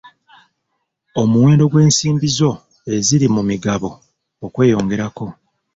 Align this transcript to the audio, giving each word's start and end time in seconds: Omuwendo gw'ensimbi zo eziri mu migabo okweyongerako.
Omuwendo 1.21 1.63
gw'ensimbi 1.71 2.27
zo 2.37 2.51
eziri 2.95 3.27
mu 3.35 3.41
migabo 3.49 3.89
okweyongerako. 4.45 5.25